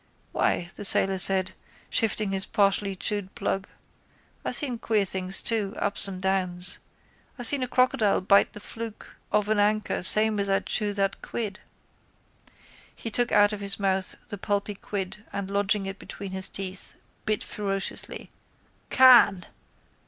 —Why, 0.31 0.67
the 0.73 0.83
sailor 0.83 1.19
said, 1.19 1.51
shifting 1.91 2.31
his 2.31 2.47
partially 2.47 2.95
chewed 2.95 3.35
plug. 3.35 3.67
I 4.43 4.51
seen 4.51 4.79
queer 4.79 5.05
things 5.05 5.43
too, 5.43 5.75
ups 5.77 6.07
and 6.07 6.19
downs. 6.19 6.79
I 7.37 7.43
seen 7.43 7.61
a 7.61 7.67
crocodile 7.67 8.19
bite 8.21 8.53
the 8.53 8.59
fluke 8.59 9.15
of 9.31 9.47
an 9.47 9.59
anchor 9.59 10.01
same 10.01 10.39
as 10.39 10.49
I 10.49 10.61
chew 10.61 10.93
that 10.93 11.21
quid. 11.21 11.59
He 12.95 13.11
took 13.11 13.31
out 13.31 13.53
of 13.53 13.59
his 13.59 13.79
mouth 13.79 14.15
the 14.27 14.39
pulpy 14.39 14.73
quid 14.73 15.23
and, 15.31 15.51
lodging 15.51 15.85
it 15.85 15.99
between 15.99 16.31
his 16.31 16.49
teeth, 16.49 16.95
bit 17.25 17.43
ferociously: 17.43 18.31
—Khaan! 18.89 19.45